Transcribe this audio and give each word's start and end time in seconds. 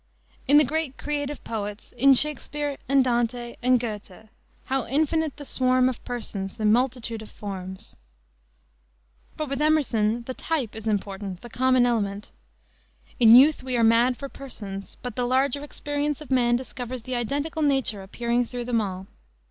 In 0.47 0.57
the 0.57 0.63
great 0.63 0.97
creative 0.97 1.43
poets, 1.43 1.91
in 1.91 2.15
Shakespere 2.15 2.75
and 2.89 3.03
Dante 3.03 3.55
and 3.61 3.79
Goethe, 3.79 4.29
how 4.65 4.87
infinite 4.87 5.37
the 5.37 5.45
swarm 5.45 5.87
of 5.87 6.03
persons, 6.03 6.57
the 6.57 6.65
multitude 6.65 7.21
of 7.21 7.29
forms! 7.29 7.95
But 9.37 9.47
with 9.47 9.61
Emerson 9.61 10.23
the 10.23 10.33
type 10.33 10.75
is 10.75 10.87
important, 10.87 11.41
the 11.41 11.51
common 11.51 11.85
element. 11.85 12.31
"In 13.19 13.35
youth 13.35 13.61
we 13.61 13.77
are 13.77 13.83
mad 13.83 14.17
for 14.17 14.27
persons. 14.27 14.97
But 15.03 15.15
the 15.15 15.25
larger 15.27 15.63
experience 15.63 16.19
of 16.19 16.31
man 16.31 16.55
discovers 16.55 17.03
the 17.03 17.13
identical 17.13 17.61
nature 17.61 18.01
appearing 18.01 18.43
through 18.45 18.65
them 18.65 18.81
all." 18.81 19.05